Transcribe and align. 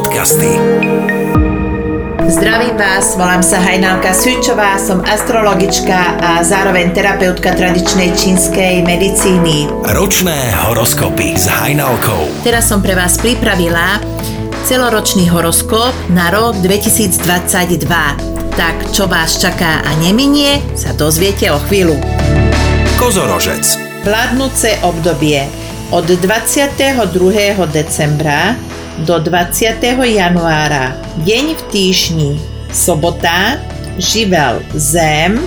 podcasty. 0.00 0.56
Zdravím 2.24 2.76
vás, 2.80 3.20
volám 3.20 3.44
sa 3.44 3.60
Hajnalka 3.60 4.16
Sučová, 4.16 4.80
som 4.80 5.04
astrologička 5.04 6.16
a 6.16 6.40
zároveň 6.40 6.96
terapeutka 6.96 7.52
tradičnej 7.52 8.16
čínskej 8.16 8.80
medicíny. 8.80 9.68
Ročné 9.92 10.56
horoskopy 10.64 11.36
s 11.36 11.52
Hajnalkou. 11.52 12.32
Teraz 12.40 12.72
som 12.72 12.80
pre 12.80 12.96
vás 12.96 13.20
pripravila 13.20 14.00
celoročný 14.64 15.28
horoskop 15.28 15.92
na 16.08 16.32
rok 16.32 16.56
2022. 16.64 17.84
Tak 18.56 18.76
čo 18.96 19.04
vás 19.04 19.36
čaká 19.36 19.84
a 19.84 19.90
neminie, 20.00 20.64
sa 20.80 20.96
dozviete 20.96 21.52
o 21.52 21.60
chvíľu. 21.68 22.00
Kozorožec. 22.96 23.68
Vládnúce 24.08 24.80
obdobie 24.80 25.44
od 25.92 26.08
22. 26.08 27.04
decembra 27.68 28.56
do 29.04 29.18
20. 29.18 29.80
januára. 30.04 30.96
Deň 31.24 31.56
v 31.56 31.62
týždni. 31.72 32.30
Sobota. 32.72 33.58
Živel 34.00 34.64
Zem. 34.76 35.40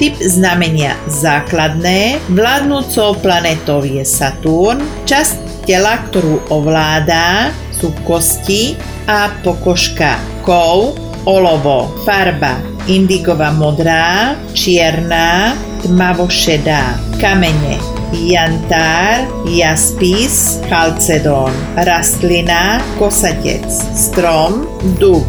Typ 0.00 0.16
znamenia 0.18 0.96
základné. 1.10 2.18
Vládnúcou 2.32 3.14
planetou 3.20 3.84
je 3.84 4.00
Saturn. 4.02 4.80
Časť 5.04 5.68
tela, 5.68 6.00
ktorú 6.08 6.40
ovládá, 6.48 7.52
sú 7.76 7.92
kosti 8.08 8.74
a 9.04 9.28
pokožka. 9.44 10.16
Kov, 10.40 10.96
olovo, 11.28 11.92
farba 12.08 12.70
indigová 12.90 13.54
modrá, 13.54 14.34
čierna, 14.56 15.54
tmavo 15.84 16.26
šedá, 16.26 16.98
kamene, 17.22 17.78
jantár, 18.12 19.30
jaspis, 19.46 20.58
chalcedón, 20.66 21.54
rastlina, 21.78 22.82
kosatec, 22.98 23.66
strom, 23.94 24.66
dub. 24.98 25.26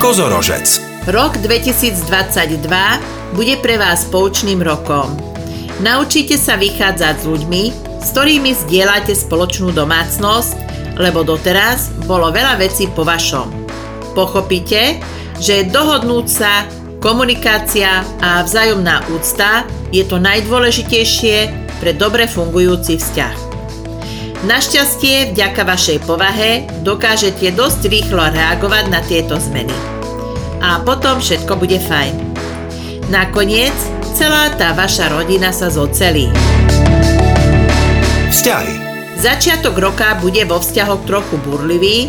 Kozorožec. 0.00 0.80
Rok 1.04 1.36
2022 1.44 2.64
bude 3.36 3.54
pre 3.60 3.76
vás 3.76 4.08
poučným 4.08 4.64
rokom. 4.64 5.12
Naučite 5.84 6.40
sa 6.40 6.56
vychádzať 6.56 7.14
s 7.20 7.24
ľuďmi, 7.28 7.62
s 8.00 8.08
ktorými 8.16 8.56
zdieľate 8.56 9.12
spoločnú 9.12 9.68
domácnosť, 9.76 10.56
lebo 10.96 11.26
doteraz 11.26 11.92
bolo 12.08 12.32
veľa 12.32 12.56
vecí 12.56 12.88
po 12.88 13.04
vašom. 13.04 13.52
Pochopíte, 14.16 15.02
že 15.42 15.66
dohodnúť 15.68 16.26
sa 16.30 16.64
Komunikácia 17.04 18.00
a 18.24 18.40
vzájomná 18.40 19.04
úcta 19.12 19.68
je 19.92 20.08
to 20.08 20.16
najdôležitejšie 20.16 21.52
pre 21.76 21.92
dobre 21.92 22.24
fungujúci 22.24 22.96
vzťah. 22.96 23.36
Našťastie, 24.48 25.36
vďaka 25.36 25.68
vašej 25.68 26.00
povahe, 26.08 26.64
dokážete 26.80 27.52
dosť 27.52 27.92
rýchlo 27.92 28.24
reagovať 28.24 28.84
na 28.88 29.04
tieto 29.04 29.36
zmeny. 29.36 29.76
A 30.64 30.80
potom 30.80 31.20
všetko 31.20 31.60
bude 31.60 31.76
fajn. 31.76 32.16
Nakoniec, 33.12 33.76
celá 34.16 34.48
tá 34.56 34.72
vaša 34.72 35.12
rodina 35.12 35.52
sa 35.52 35.68
zocelí. 35.68 36.32
Vzťahy. 38.32 38.80
Začiatok 39.20 39.76
roka 39.76 40.16
bude 40.24 40.40
vo 40.48 40.56
vzťahoch 40.56 41.04
trochu 41.04 41.36
burlivý, 41.44 42.08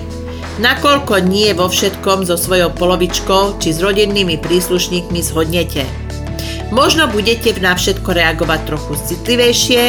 nakoľko 0.59 1.19
nie 1.27 1.51
vo 1.51 1.67
všetkom 1.67 2.23
so 2.23 2.39
svojou 2.39 2.71
polovičkou 2.71 3.59
či 3.59 3.75
s 3.75 3.83
rodinnými 3.83 4.39
príslušníkmi 4.39 5.19
zhodnete. 5.19 5.83
Možno 6.71 7.11
budete 7.11 7.55
na 7.59 7.75
všetko 7.75 8.15
reagovať 8.15 8.59
trochu 8.65 8.93
citlivejšie, 8.95 9.81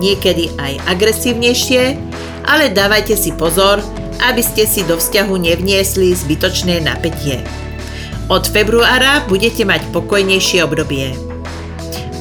niekedy 0.00 0.50
aj 0.58 0.82
agresívnejšie, 0.90 1.82
ale 2.48 2.72
dávajte 2.72 3.14
si 3.14 3.30
pozor, 3.36 3.80
aby 4.24 4.42
ste 4.42 4.64
si 4.64 4.82
do 4.88 4.96
vzťahu 4.98 5.34
nevniesli 5.36 6.10
zbytočné 6.16 6.82
napätie. 6.82 7.44
Od 8.32 8.44
februára 8.48 9.22
budete 9.28 9.68
mať 9.68 9.84
pokojnejšie 9.92 10.64
obdobie. 10.64 11.12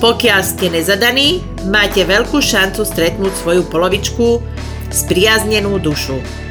Pokiaľ 0.03 0.39
ste 0.44 0.67
nezadaní, 0.67 1.39
máte 1.72 2.03
veľkú 2.03 2.44
šancu 2.44 2.83
stretnúť 2.83 3.33
svoju 3.39 3.63
polovičku, 3.72 4.44
spriaznenú 4.91 5.79
dušu 5.79 6.42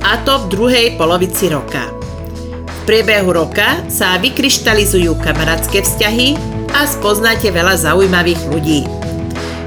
a 0.00 0.20
to 0.24 0.46
v 0.46 0.48
druhej 0.48 0.86
polovici 0.96 1.52
roka. 1.52 1.88
V 2.66 2.80
priebehu 2.88 3.30
roka 3.36 3.84
sa 3.92 4.16
vykryštalizujú 4.16 5.20
kamarátske 5.20 5.84
vzťahy 5.84 6.34
a 6.72 6.88
spoznáte 6.88 7.52
veľa 7.52 7.76
zaujímavých 7.76 8.42
ľudí. 8.48 8.80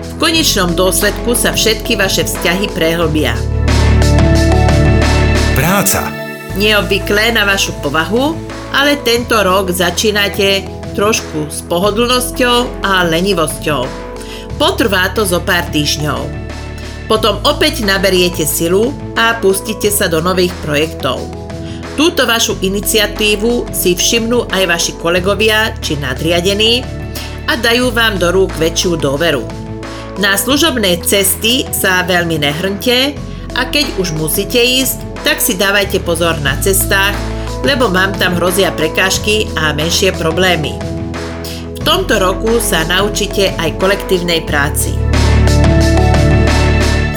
V 0.02 0.12
konečnom 0.18 0.74
dôsledku 0.74 1.38
sa 1.38 1.54
všetky 1.54 1.94
vaše 1.96 2.26
vzťahy 2.26 2.74
prehlbia. 2.74 3.38
Práca. 5.54 6.10
Neobvyklé 6.58 7.34
na 7.34 7.46
vašu 7.46 7.74
povahu, 7.82 8.34
ale 8.74 8.98
tento 9.06 9.38
rok 9.38 9.70
začínate 9.70 10.66
trošku 10.98 11.50
s 11.50 11.62
pohodlnosťou 11.66 12.86
a 12.86 13.06
lenivosťou. 13.06 13.86
Potrvá 14.58 15.10
to 15.14 15.26
zo 15.26 15.42
pár 15.42 15.66
týždňov. 15.74 16.26
Potom 17.10 17.42
opäť 17.46 17.86
naberiete 17.86 18.46
silu 18.46 18.94
a 19.18 19.38
pustíte 19.38 19.90
sa 19.94 20.10
do 20.10 20.22
nových 20.22 20.54
projektov. 20.66 21.22
Túto 21.94 22.26
vašu 22.26 22.58
iniciatívu 22.58 23.70
si 23.70 23.94
všimnú 23.94 24.50
aj 24.50 24.64
vaši 24.66 24.92
kolegovia 24.98 25.78
či 25.78 25.94
nadriadení 26.02 26.82
a 27.46 27.54
dajú 27.54 27.94
vám 27.94 28.18
do 28.18 28.34
rúk 28.34 28.50
väčšiu 28.58 28.98
dôveru. 28.98 29.46
Na 30.18 30.38
služobné 30.38 31.02
cesty 31.06 31.66
sa 31.70 32.02
veľmi 32.06 32.42
nehrnte 32.42 33.14
a 33.54 33.70
keď 33.70 33.98
už 34.02 34.18
musíte 34.18 34.58
ísť, 34.58 35.02
tak 35.22 35.38
si 35.38 35.54
dávajte 35.54 36.02
pozor 36.02 36.38
na 36.42 36.58
cestách, 36.58 37.14
lebo 37.62 37.90
mám 37.90 38.14
tam 38.18 38.38
hrozia 38.38 38.74
prekážky 38.74 39.50
a 39.54 39.74
menšie 39.74 40.14
problémy. 40.18 40.74
V 41.78 41.80
tomto 41.86 42.18
roku 42.18 42.58
sa 42.58 42.82
naučíte 42.90 43.54
aj 43.60 43.78
kolektívnej 43.78 44.42
práci. 44.46 44.98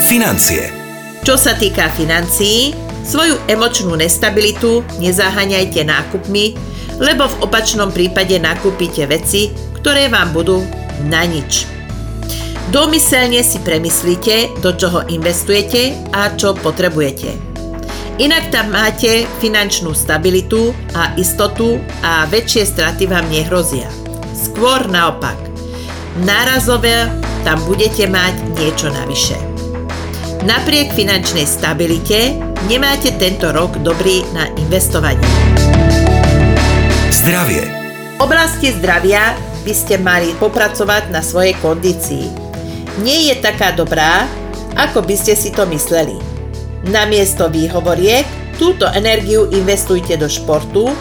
Financie. 0.05 0.86
Čo 1.27 1.35
sa 1.35 1.59
týka 1.59 1.91
financií, 1.91 2.71
svoju 3.03 3.51
emočnú 3.51 3.99
nestabilitu 3.99 4.87
nezaháňajte 5.03 5.83
nákupmi, 5.83 6.55
lebo 7.03 7.27
v 7.27 7.39
opačnom 7.43 7.91
prípade 7.91 8.39
nakúpite 8.39 9.11
veci, 9.11 9.51
ktoré 9.75 10.07
vám 10.07 10.31
budú 10.31 10.63
na 11.11 11.27
nič. 11.27 11.67
Domyselne 12.71 13.43
si 13.43 13.59
premyslíte, 13.59 14.63
do 14.63 14.71
čoho 14.79 15.03
investujete 15.11 15.99
a 16.15 16.31
čo 16.39 16.55
potrebujete. 16.55 17.35
Inak 18.23 18.55
tam 18.55 18.71
máte 18.71 19.27
finančnú 19.43 19.99
stabilitu 19.99 20.71
a 20.95 21.11
istotu 21.19 21.83
a 22.07 22.31
väčšie 22.31 22.63
straty 22.71 23.11
vám 23.11 23.27
nehrozia. 23.35 23.91
Skôr 24.31 24.87
naopak. 24.87 25.35
Nárazové 26.23 27.11
tam 27.43 27.59
budete 27.67 28.07
mať 28.07 28.35
niečo 28.63 28.95
navyše. 28.95 29.56
Napriek 30.47 30.95
finančnej 30.95 31.43
stabilite 31.43 32.39
nemáte 32.71 33.11
tento 33.19 33.51
rok 33.51 33.83
dobrý 33.83 34.23
na 34.31 34.47
investovanie. 34.55 35.27
Zdravie. 37.11 37.67
V 38.15 38.23
oblasti 38.23 38.71
zdravia 38.71 39.35
by 39.67 39.75
ste 39.75 39.99
mali 39.99 40.31
popracovať 40.39 41.11
na 41.11 41.19
svojej 41.19 41.59
kondícii. 41.59 42.31
Nie 43.03 43.35
je 43.35 43.43
taká 43.43 43.75
dobrá, 43.75 44.31
ako 44.79 45.03
by 45.03 45.19
ste 45.19 45.35
si 45.35 45.51
to 45.51 45.67
mysleli. 45.67 46.15
Namiesto 46.95 47.51
výhovoriek 47.51 48.55
túto 48.55 48.87
energiu 48.95 49.51
investujte 49.51 50.15
do 50.15 50.31
športu, 50.31 50.95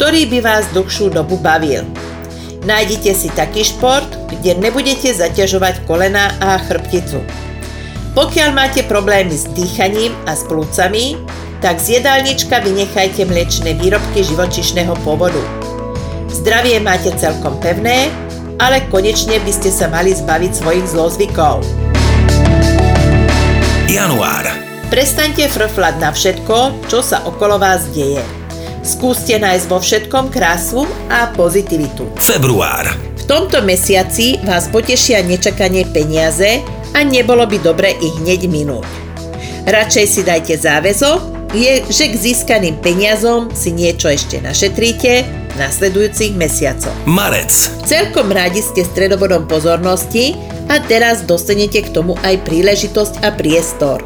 ktorý 0.00 0.32
by 0.32 0.38
vás 0.40 0.64
dlhšiu 0.72 1.12
dobu 1.12 1.36
bavil. 1.36 1.84
Nájdite 2.64 3.12
si 3.12 3.28
taký 3.36 3.68
šport, 3.68 4.08
kde 4.32 4.56
nebudete 4.56 5.12
zaťažovať 5.12 5.84
kolena 5.84 6.32
a 6.40 6.56
chrbticu. 6.56 7.47
Pokiaľ 8.18 8.50
máte 8.50 8.82
problémy 8.82 9.30
s 9.30 9.46
dýchaním 9.54 10.10
a 10.26 10.34
s 10.34 10.42
plúcami, 10.42 11.14
tak 11.62 11.78
z 11.78 12.02
jedálnička 12.02 12.58
vynechajte 12.66 13.22
mliečne 13.22 13.78
výrobky 13.78 14.26
živočišného 14.26 14.90
pôvodu. 15.06 15.38
Zdravie 16.26 16.82
máte 16.82 17.14
celkom 17.14 17.54
pevné, 17.62 18.10
ale 18.58 18.82
konečne 18.90 19.38
by 19.38 19.52
ste 19.54 19.70
sa 19.70 19.86
mali 19.86 20.18
zbaviť 20.18 20.50
svojich 20.50 20.86
zlozvykov. 20.90 21.62
Január. 23.86 24.50
Prestaňte 24.90 25.46
frflať 25.54 25.94
na 26.02 26.10
všetko, 26.10 26.90
čo 26.90 26.98
sa 26.98 27.22
okolo 27.22 27.62
vás 27.62 27.86
deje. 27.94 28.26
Skúste 28.82 29.38
nájsť 29.38 29.66
vo 29.70 29.78
všetkom 29.78 30.34
krásu 30.34 30.90
a 31.06 31.30
pozitivitu. 31.38 32.18
Február. 32.18 32.98
V 32.98 33.22
tomto 33.30 33.62
mesiaci 33.62 34.42
vás 34.42 34.66
potešia 34.66 35.22
nečakanie 35.22 35.86
peniaze, 35.86 36.66
a 36.94 37.04
nebolo 37.04 37.44
by 37.44 37.58
dobre 37.60 37.96
ich 37.98 38.14
hneď 38.22 38.48
minúť. 38.48 38.88
Radšej 39.68 40.06
si 40.08 40.20
dajte 40.24 40.54
záväzok, 40.56 41.52
je, 41.56 41.80
že 41.88 42.12
k 42.12 42.14
získaným 42.16 42.76
peniazom 42.84 43.48
si 43.56 43.72
niečo 43.72 44.12
ešte 44.12 44.40
našetríte 44.40 45.24
nasledujúcich 45.56 46.36
mesiacoch. 46.36 46.94
Marec. 47.08 47.50
Celkom 47.88 48.30
radi 48.30 48.62
ste 48.62 48.84
stredobodom 48.84 49.48
pozornosti 49.50 50.38
a 50.68 50.78
teraz 50.78 51.24
dostanete 51.24 51.82
k 51.82 51.92
tomu 51.92 52.14
aj 52.20 52.44
príležitosť 52.44 53.24
a 53.24 53.32
priestor. 53.34 54.04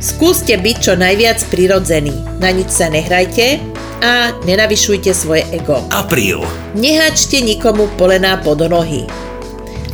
Skúste 0.00 0.56
byť 0.56 0.76
čo 0.80 0.92
najviac 0.96 1.44
prirodzený. 1.52 2.16
Na 2.40 2.48
nič 2.50 2.72
sa 2.72 2.88
nehrajte 2.88 3.60
a 4.00 4.32
nenavyšujte 4.48 5.12
svoje 5.12 5.44
ego. 5.52 5.84
Apríl. 5.92 6.40
Nehačte 6.72 7.44
nikomu 7.44 7.84
polená 8.00 8.40
pod 8.40 8.64
nohy, 8.64 9.04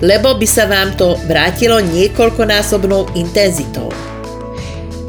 lebo 0.04 0.36
by 0.36 0.46
sa 0.48 0.68
vám 0.68 0.96
to 0.98 1.16
vrátilo 1.28 1.80
niekoľkonásobnou 1.80 3.16
intenzitou. 3.16 3.88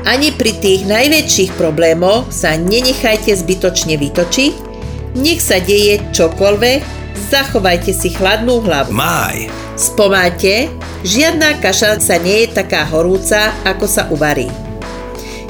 Ani 0.08 0.32
pri 0.32 0.56
tých 0.56 0.88
najväčších 0.88 1.52
problémoch 1.60 2.32
sa 2.32 2.56
nenechajte 2.56 3.36
zbytočne 3.36 4.00
vytočiť, 4.00 4.54
nech 5.20 5.44
sa 5.44 5.60
deje 5.60 6.00
čokoľvek, 6.16 6.80
zachovajte 7.28 7.92
si 7.92 8.16
chladnú 8.16 8.64
hlavu. 8.64 8.96
Máj. 8.96 9.52
Spomáte, 9.76 10.72
žiadna 11.04 11.60
kaša 11.60 12.00
sa 12.00 12.16
nie 12.18 12.48
je 12.48 12.56
taká 12.56 12.88
horúca, 12.88 13.52
ako 13.68 13.86
sa 13.86 14.08
uvarí. 14.08 14.48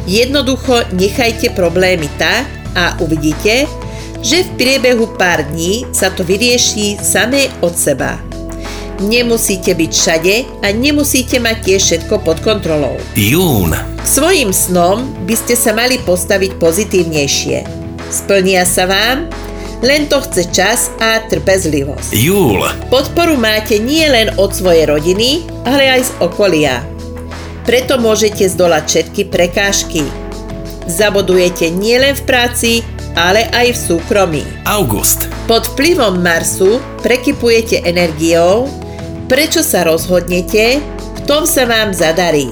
Jednoducho 0.08 0.88
nechajte 0.96 1.54
problémy 1.54 2.10
tak 2.18 2.48
a 2.74 2.96
uvidíte, 3.04 3.68
že 4.24 4.42
v 4.42 4.50
priebehu 4.58 5.14
pár 5.20 5.46
dní 5.54 5.86
sa 5.94 6.10
to 6.10 6.26
vyrieši 6.26 6.98
samé 6.98 7.52
od 7.62 7.76
seba. 7.78 8.18
Nemusíte 8.98 9.78
byť 9.78 9.92
všade 9.94 10.36
a 10.66 10.74
nemusíte 10.74 11.38
mať 11.38 11.58
tiež 11.70 11.82
všetko 11.86 12.18
pod 12.26 12.42
kontrolou. 12.42 12.98
Jún. 13.14 13.70
Svojim 14.02 14.50
snom 14.50 15.06
by 15.30 15.36
ste 15.38 15.54
sa 15.54 15.70
mali 15.70 16.02
postaviť 16.02 16.58
pozitívnejšie. 16.58 17.58
Splnia 18.10 18.66
sa 18.66 18.90
vám, 18.90 19.30
len 19.86 20.10
to 20.10 20.18
chce 20.26 20.50
čas 20.50 20.90
a 20.98 21.22
trpezlivosť. 21.30 22.10
Júl. 22.10 22.66
Podporu 22.90 23.38
máte 23.38 23.78
nie 23.78 24.02
len 24.10 24.34
od 24.42 24.50
svojej 24.50 24.90
rodiny, 24.90 25.46
ale 25.70 25.94
aj 25.94 26.02
z 26.02 26.12
okolia. 26.18 26.82
Preto 27.70 28.02
môžete 28.02 28.50
zdolať 28.50 28.84
všetky 28.90 29.30
prekážky. 29.30 30.02
Zabodujete 30.90 31.70
nielen 31.70 32.18
v 32.18 32.24
práci, 32.26 32.72
ale 33.14 33.46
aj 33.54 33.76
v 33.76 33.78
súkromí. 33.78 34.44
August. 34.66 35.30
Pod 35.46 35.70
vplyvom 35.76 36.18
Marsu 36.18 36.82
prekypujete 37.06 37.86
energiou, 37.86 38.66
prečo 39.28 39.60
sa 39.62 39.84
rozhodnete, 39.84 40.80
v 40.84 41.20
tom 41.28 41.44
sa 41.44 41.68
vám 41.68 41.92
zadarí. 41.92 42.48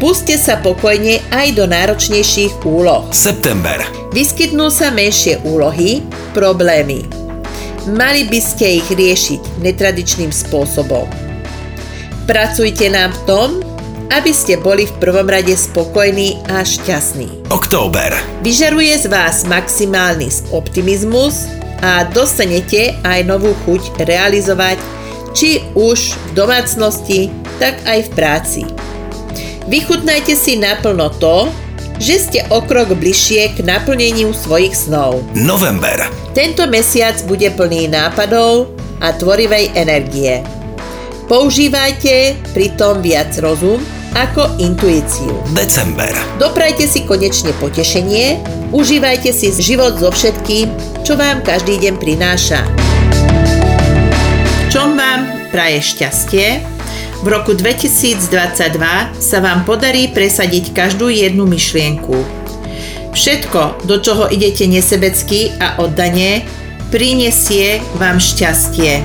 Puste 0.00 0.40
sa 0.40 0.56
pokojne 0.56 1.20
aj 1.28 1.60
do 1.60 1.68
náročnejších 1.68 2.64
úloh. 2.64 3.04
September. 3.12 3.76
Vyskytnú 4.16 4.72
sa 4.72 4.88
menšie 4.88 5.44
úlohy, 5.44 6.00
problémy. 6.32 7.04
Mali 7.88 8.24
by 8.28 8.40
ste 8.40 8.80
ich 8.80 8.88
riešiť 8.88 9.60
netradičným 9.60 10.32
spôsobom. 10.32 11.04
Pracujte 12.24 12.88
nám 12.88 13.12
v 13.12 13.20
tom, 13.28 13.48
aby 14.10 14.32
ste 14.32 14.56
boli 14.56 14.88
v 14.88 14.94
prvom 15.00 15.28
rade 15.28 15.52
spokojní 15.52 16.40
a 16.48 16.64
šťastní. 16.64 17.52
Október. 17.52 18.12
Vyžaruje 18.40 19.04
z 19.04 19.06
vás 19.08 19.44
maximálny 19.44 20.32
optimizmus 20.50 21.44
a 21.80 22.08
dostanete 22.08 22.96
aj 23.04 23.20
novú 23.24 23.52
chuť 23.64 24.00
realizovať 24.04 24.99
či 25.34 25.62
už 25.78 26.14
v 26.14 26.30
domácnosti, 26.34 27.30
tak 27.62 27.78
aj 27.86 28.06
v 28.06 28.10
práci. 28.14 28.62
Vychutnajte 29.70 30.34
si 30.34 30.58
naplno 30.58 31.12
to, 31.22 31.50
že 32.00 32.16
ste 32.16 32.40
o 32.48 32.64
krok 32.64 32.96
bližšie 32.96 33.54
k 33.54 33.58
naplneniu 33.60 34.32
svojich 34.32 34.72
snov. 34.72 35.20
November. 35.36 36.08
Tento 36.32 36.64
mesiac 36.66 37.20
bude 37.28 37.52
plný 37.52 37.92
nápadov 37.92 38.72
a 39.04 39.12
tvorivej 39.12 39.76
energie. 39.76 40.40
Používajte 41.28 42.34
pritom 42.56 43.04
viac 43.04 43.30
rozum 43.38 43.78
ako 44.18 44.58
intuíciu. 44.58 45.30
December. 45.54 46.10
Doprajte 46.42 46.90
si 46.90 47.06
konečne 47.06 47.54
potešenie, 47.62 48.42
užívajte 48.74 49.30
si 49.30 49.54
život 49.54 49.94
so 50.02 50.10
všetkým, 50.10 50.66
čo 51.06 51.14
vám 51.14 51.46
každý 51.46 51.78
deň 51.78 51.94
prináša. 52.02 52.89
Čo 54.70 54.86
vám 54.94 55.50
praje 55.50 55.82
šťastie? 55.82 56.62
V 57.20 57.26
roku 57.26 57.58
2022 57.58 58.30
sa 59.18 59.38
vám 59.42 59.66
podarí 59.66 60.06
presadiť 60.14 60.70
každú 60.70 61.10
jednu 61.10 61.42
myšlienku. 61.42 62.14
Všetko, 63.10 63.82
do 63.90 63.98
čoho 63.98 64.30
idete 64.30 64.70
nesebecky 64.70 65.50
a 65.58 65.82
oddane, 65.82 66.46
prinesie 66.94 67.82
vám 67.98 68.22
šťastie. 68.22 69.02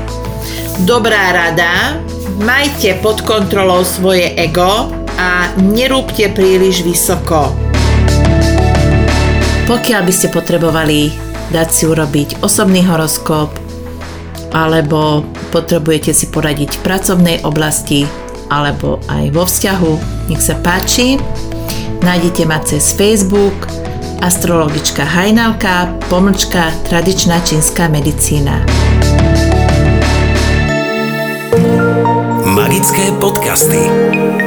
Dobrá 0.86 1.34
rada, 1.34 1.98
majte 2.38 3.02
pod 3.02 3.26
kontrolou 3.26 3.82
svoje 3.82 4.38
ego 4.38 4.94
a 5.18 5.50
nerúbte 5.58 6.30
príliš 6.30 6.86
vysoko. 6.86 7.50
Pokiaľ 9.66 10.02
by 10.06 10.14
ste 10.14 10.30
potrebovali 10.30 11.10
dať 11.50 11.68
si 11.74 11.90
urobiť 11.90 12.46
osobný 12.46 12.86
horoskop 12.86 13.65
alebo 14.56 15.28
potrebujete 15.52 16.16
si 16.16 16.31
poradiť 16.31 16.80
v 16.80 16.84
pracovnej 16.88 17.38
oblasti 17.44 18.07
alebo 18.48 19.04
aj 19.12 19.36
vo 19.36 19.44
vzťahu, 19.44 19.92
nech 20.31 20.40
sa 20.40 20.56
páči. 20.63 21.19
Nájdete 22.00 22.48
ma 22.48 22.63
cez 22.63 22.96
Facebook 22.96 23.68
astrologička 24.24 25.04
Hajnalka, 25.04 25.92
pomlčka 26.07 26.72
tradičná 26.88 27.44
čínska 27.44 27.92
medicína. 27.92 28.63
Magické 32.48 33.12
podcasty. 33.19 34.44